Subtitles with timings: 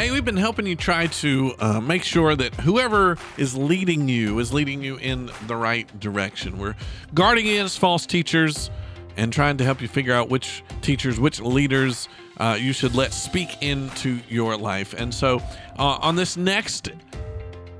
[0.00, 4.38] Hey, we've been helping you try to uh, make sure that whoever is leading you
[4.38, 6.56] is leading you in the right direction.
[6.56, 6.74] We're
[7.12, 8.70] guarding against false teachers
[9.18, 12.08] and trying to help you figure out which teachers, which leaders
[12.38, 14.94] uh, you should let speak into your life.
[14.94, 15.42] And so,
[15.78, 16.88] uh, on this next,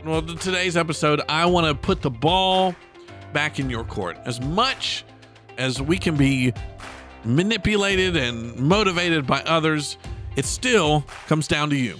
[0.04, 2.74] well, today's episode, I want to put the ball
[3.32, 4.18] back in your court.
[4.26, 5.06] As much
[5.56, 6.52] as we can be
[7.24, 9.96] manipulated and motivated by others,
[10.36, 11.98] it still comes down to you.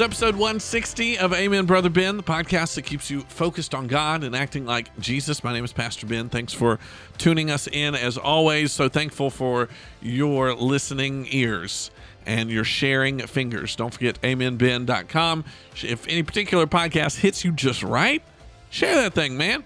[0.00, 4.24] It's episode 160 of Amen, Brother Ben, the podcast that keeps you focused on God
[4.24, 5.44] and acting like Jesus.
[5.44, 6.30] My name is Pastor Ben.
[6.30, 6.78] Thanks for
[7.18, 8.72] tuning us in as always.
[8.72, 9.68] So thankful for
[10.00, 11.90] your listening ears
[12.24, 13.76] and your sharing fingers.
[13.76, 15.44] Don't forget amenben.com.
[15.82, 18.22] If any particular podcast hits you just right,
[18.70, 19.64] share that thing, man.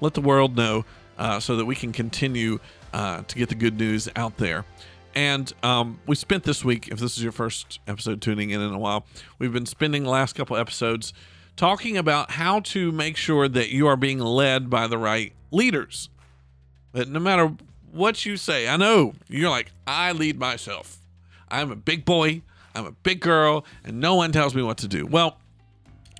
[0.00, 0.84] Let the world know
[1.18, 2.58] uh, so that we can continue
[2.92, 4.64] uh, to get the good news out there.
[5.14, 8.72] And um, we spent this week, if this is your first episode tuning in in
[8.72, 9.04] a while,
[9.38, 11.12] we've been spending the last couple episodes
[11.56, 16.08] talking about how to make sure that you are being led by the right leaders.
[16.92, 17.54] That no matter
[17.92, 20.98] what you say, I know you're like, I lead myself.
[21.48, 22.42] I'm a big boy,
[22.74, 25.06] I'm a big girl, and no one tells me what to do.
[25.06, 25.38] Well,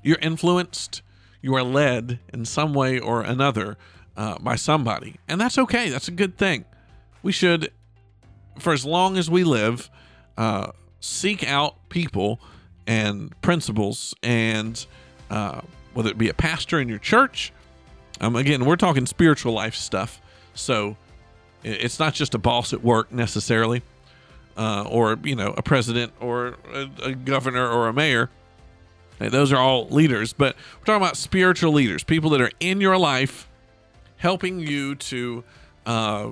[0.03, 1.03] you're influenced,
[1.43, 3.77] you are led in some way or another
[4.17, 5.17] uh, by somebody.
[5.29, 6.65] And that's okay, that's a good thing.
[7.23, 7.71] We should
[8.61, 9.91] for as long as we live,
[10.37, 12.41] uh, seek out people
[12.87, 14.85] and principles, and
[15.31, 15.61] uh,
[15.95, 17.53] whether it be a pastor in your church.
[18.21, 20.21] Um, again, we're talking spiritual life stuff,
[20.55, 20.97] so
[21.63, 23.83] it's not just a boss at work necessarily,
[24.57, 28.31] uh, or you know, a president or a, a governor or a mayor.
[29.29, 32.97] Those are all leaders, but we're talking about spiritual leaders, people that are in your
[32.97, 33.49] life,
[34.17, 35.45] helping you to
[35.87, 36.31] uh,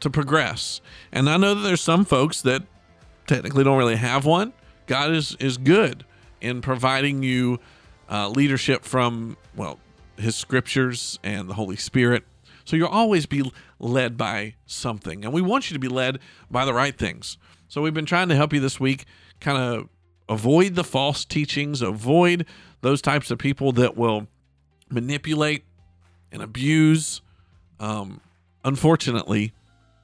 [0.00, 0.80] to progress.
[1.10, 2.62] And I know that there's some folks that
[3.26, 4.52] technically don't really have one.
[4.86, 6.04] God is is good
[6.40, 7.58] in providing you
[8.10, 9.78] uh, leadership from well
[10.16, 12.24] His scriptures and the Holy Spirit.
[12.64, 16.18] So you'll always be led by something, and we want you to be led
[16.50, 17.38] by the right things.
[17.66, 19.06] So we've been trying to help you this week,
[19.40, 19.88] kind of
[20.28, 22.46] avoid the false teachings, avoid
[22.80, 24.26] those types of people that will
[24.90, 25.64] manipulate
[26.30, 27.20] and abuse.
[27.80, 28.20] Um,
[28.64, 29.52] unfortunately,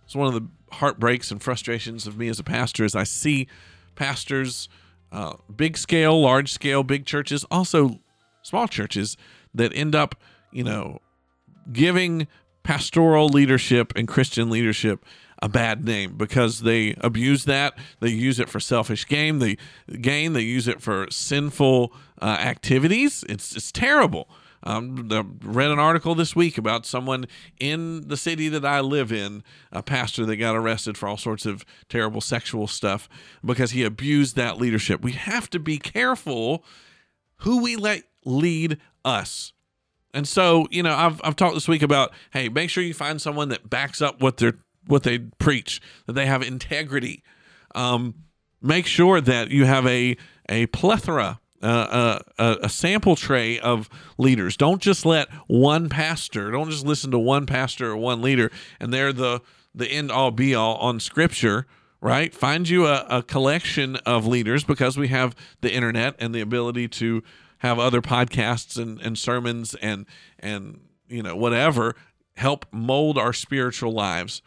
[0.04, 3.46] it's one of the heartbreaks and frustrations of me as a pastor is I see
[3.94, 4.68] pastors,
[5.12, 8.00] uh, big scale, large scale, big churches, also
[8.42, 9.16] small churches
[9.54, 10.16] that end up,
[10.50, 11.00] you know,
[11.72, 12.26] giving
[12.62, 15.04] pastoral leadership and Christian leadership
[15.44, 17.76] a bad name because they abuse that.
[18.00, 19.40] They use it for selfish gain.
[19.40, 19.58] They
[20.00, 20.32] gain.
[20.32, 23.24] They use it for sinful uh, activities.
[23.28, 24.26] It's it's terrible.
[24.62, 27.26] Um, I read an article this week about someone
[27.60, 31.44] in the city that I live in, a pastor that got arrested for all sorts
[31.44, 33.06] of terrible sexual stuff
[33.44, 35.02] because he abused that leadership.
[35.02, 36.64] We have to be careful
[37.40, 39.52] who we let lead us.
[40.14, 43.20] And so, you know, I've, I've talked this week about, hey, make sure you find
[43.20, 47.22] someone that backs up what they're what they preach, that they have integrity.
[47.74, 48.14] Um,
[48.60, 50.16] make sure that you have a
[50.48, 54.54] a plethora uh, a, a, sample tray of leaders.
[54.54, 58.92] Don't just let one pastor, don't just listen to one pastor or one leader, and
[58.92, 59.40] they're the
[59.74, 61.66] the end all be all on Scripture.
[62.00, 62.34] Right?
[62.34, 66.86] Find you a, a collection of leaders because we have the internet and the ability
[66.88, 67.22] to
[67.58, 70.04] have other podcasts and, and sermons and
[70.38, 71.96] and you know whatever
[72.36, 74.42] help mold our spiritual lives.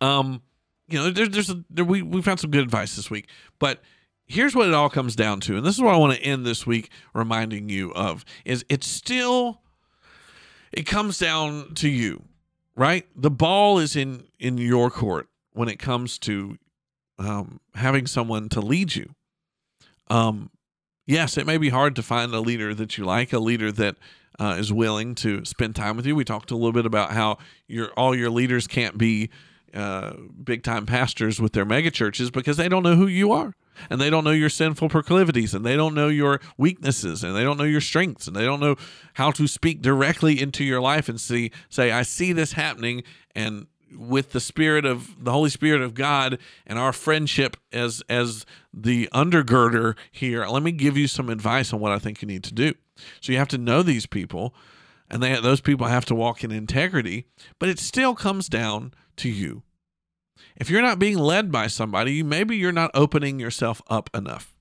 [0.00, 0.42] Um,
[0.88, 3.28] you know, there, there's a, there, we we found some good advice this week,
[3.58, 3.80] but
[4.26, 6.46] here's what it all comes down to and this is what i want to end
[6.46, 9.60] this week reminding you of is it's still
[10.70, 12.22] it comes down to you
[12.80, 13.06] right?
[13.14, 16.56] The ball is in in your court when it comes to
[17.18, 19.14] um, having someone to lead you.
[20.08, 20.50] Um,
[21.06, 23.96] yes it may be hard to find a leader that you like a leader that
[24.38, 26.16] uh, is willing to spend time with you.
[26.16, 27.36] We talked a little bit about how
[27.68, 29.28] your all your leaders can't be
[29.74, 30.12] uh,
[30.42, 33.54] big time pastors with their mega churches because they don't know who you are.
[33.88, 37.42] And they don't know your sinful proclivities and they don't know your weaknesses and they
[37.42, 38.76] don't know your strengths and they don't know
[39.14, 43.68] how to speak directly into your life and see say I see this happening and
[43.96, 49.08] with the spirit of the holy spirit of god and our friendship as as the
[49.12, 52.54] undergirder here let me give you some advice on what i think you need to
[52.54, 52.72] do.
[53.20, 54.54] So you have to know these people
[55.10, 57.26] and they those people have to walk in integrity
[57.58, 59.62] but it still comes down to you
[60.56, 64.56] if you're not being led by somebody, maybe you're not opening yourself up enough,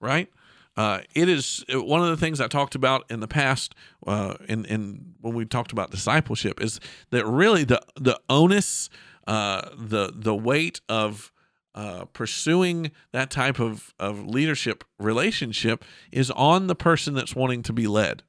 [0.00, 0.28] right?
[0.76, 3.74] uh, it is one of the things I talked about in the past,
[4.06, 8.90] uh, in, in when we talked about discipleship, is that really the the onus,
[9.26, 11.32] uh, the the weight of
[11.74, 17.72] uh, pursuing that type of of leadership relationship is on the person that's wanting to
[17.72, 18.22] be led.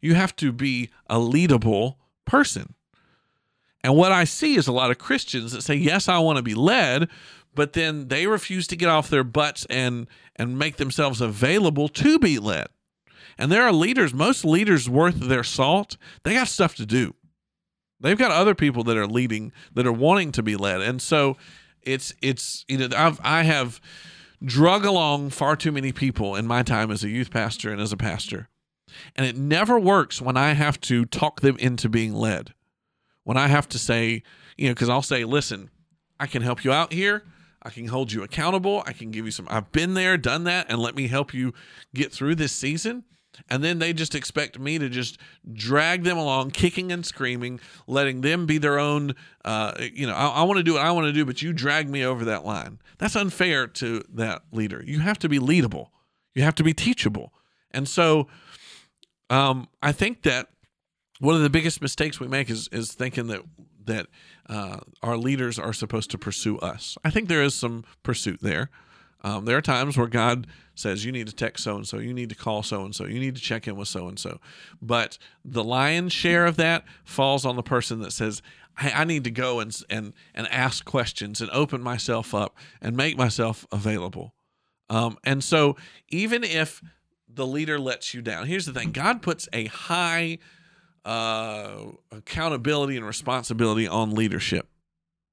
[0.00, 2.74] You have to be a leadable person.
[3.82, 6.42] And what I see is a lot of Christians that say, "Yes, I want to
[6.42, 7.08] be led,"
[7.54, 10.06] but then they refuse to get off their butts and
[10.36, 12.68] and make themselves available to be led.
[13.38, 17.14] And there are leaders, most leaders worth their salt, they got stuff to do.
[18.00, 20.80] They've got other people that are leading that are wanting to be led.
[20.80, 21.36] And so
[21.82, 23.80] it's it's you know I've I have
[24.42, 27.92] drug along far too many people in my time as a youth pastor and as
[27.92, 28.48] a pastor.
[29.14, 32.54] And it never works when I have to talk them into being led.
[33.24, 34.22] When I have to say,
[34.56, 35.70] you know, because I'll say, listen,
[36.18, 37.24] I can help you out here.
[37.62, 38.82] I can hold you accountable.
[38.86, 41.52] I can give you some, I've been there, done that, and let me help you
[41.94, 43.04] get through this season.
[43.48, 45.18] And then they just expect me to just
[45.52, 49.14] drag them along, kicking and screaming, letting them be their own.
[49.44, 51.52] Uh, you know, I, I want to do what I want to do, but you
[51.52, 52.80] drag me over that line.
[52.98, 54.82] That's unfair to that leader.
[54.84, 55.88] You have to be leadable,
[56.34, 57.32] you have to be teachable.
[57.70, 58.26] And so
[59.30, 60.48] um, I think that
[61.20, 63.42] one of the biggest mistakes we make is, is thinking that
[63.86, 64.06] that
[64.48, 66.98] uh, our leaders are supposed to pursue us.
[67.02, 68.70] I think there is some pursuit there.
[69.22, 72.14] Um, there are times where God says, you need to text so and so, you
[72.14, 74.38] need to call so and so, you need to check in with so and so.
[74.80, 78.42] But the lion's share of that falls on the person that says,
[78.78, 82.96] hey, I need to go and, and, and ask questions and open myself up and
[82.96, 84.34] make myself available.
[84.88, 85.76] Um, and so,
[86.08, 86.82] even if
[87.28, 90.38] the leader lets you down, here's the thing God puts a high
[91.04, 94.68] uh, accountability and responsibility on leadership,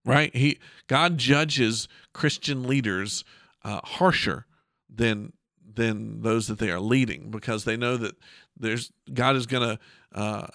[0.05, 0.35] right?
[0.35, 3.23] He God judges Christian leaders
[3.63, 4.45] uh, harsher
[4.89, 5.33] than
[5.75, 8.15] than those that they are leading because they know that
[8.57, 9.79] there's God is gonna
[10.13, 10.47] uh,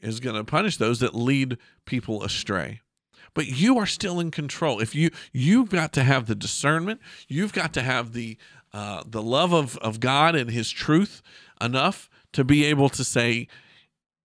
[0.00, 2.80] is gonna punish those that lead people astray.
[3.32, 4.80] But you are still in control.
[4.80, 8.36] If you you've got to have the discernment, you've got to have the
[8.72, 11.22] uh, the love of of God and His truth
[11.60, 13.48] enough to be able to say,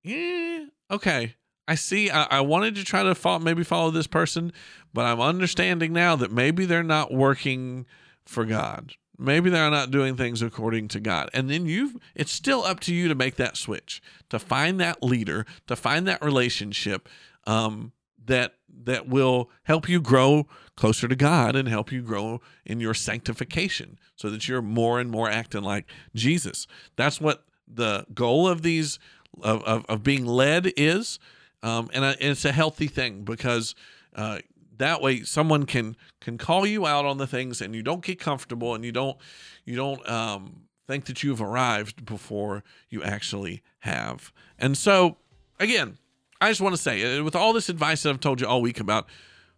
[0.06, 1.36] yeah, okay.
[1.68, 2.12] I see.
[2.12, 4.54] I, I, wanted to try to follow, maybe follow this person,
[4.94, 7.88] but I'm understanding now that maybe they're not working
[8.24, 8.94] for God.
[9.18, 11.30] Maybe they're not doing things according to God.
[11.34, 15.02] And then you it's still up to you to make that switch, to find that
[15.02, 17.08] leader, to find that relationship
[17.48, 17.94] um,
[18.26, 22.94] that that will help you grow closer to God and help you grow in your
[22.94, 26.68] sanctification so that you're more and more acting like Jesus.
[26.98, 29.00] That's what the goal of these
[29.42, 31.20] of, of, of being led is.
[31.64, 33.76] Um, and, and, it's a healthy thing because
[34.16, 34.40] uh,
[34.78, 38.20] that way someone can can call you out on the things and you don't get
[38.20, 39.18] comfortable and you don't
[39.64, 44.32] you don't um, think that you've arrived before you actually have.
[44.60, 45.18] And so
[45.60, 45.98] again,
[46.42, 48.62] I just want to say uh, with all this advice that I've told you all
[48.62, 49.08] week about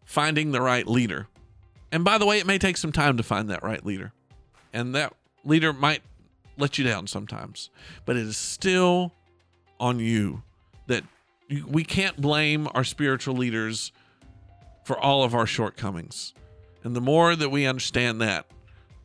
[0.05, 1.27] finding the right leader.
[1.91, 4.13] And by the way, it may take some time to find that right leader.
[4.73, 5.13] And that
[5.43, 6.01] leader might
[6.57, 7.69] let you down sometimes,
[8.05, 9.13] but it is still
[9.79, 10.43] on you
[10.87, 11.03] that
[11.67, 13.91] we can't blame our spiritual leaders
[14.83, 16.33] for all of our shortcomings.
[16.83, 18.45] And the more that we understand that,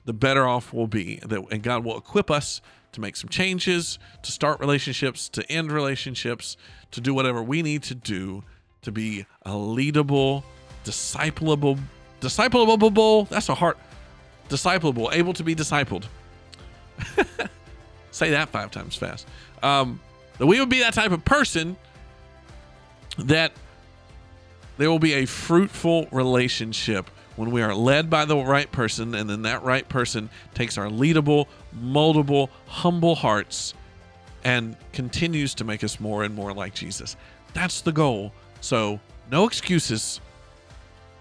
[0.05, 1.21] the better off we'll be.
[1.23, 2.61] And God will equip us
[2.93, 6.57] to make some changes, to start relationships, to end relationships,
[6.91, 8.45] to do whatever we need to do
[8.83, 10.43] to be a leadable,
[10.85, 11.79] discipleable,
[12.21, 13.29] discipleable.
[13.29, 13.79] That's a heart.
[14.49, 16.05] Discipleable, able to be discipled.
[18.11, 19.26] Say that five times fast.
[19.62, 20.00] Um,
[20.39, 21.77] that we would be that type of person
[23.19, 23.53] that
[24.79, 29.29] there will be a fruitful relationship when we are led by the right person, and
[29.29, 33.75] then that right person takes our leadable, moldable, humble hearts
[34.45, 37.17] and continues to make us more and more like Jesus.
[37.55, 38.33] That's the goal.
[38.61, 40.21] So, no excuses.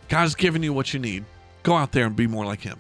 [0.09, 1.23] God's given you what you need.
[1.63, 2.79] Go out there and be more like Him.